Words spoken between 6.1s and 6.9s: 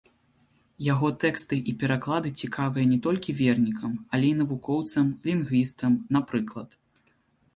напрыклад.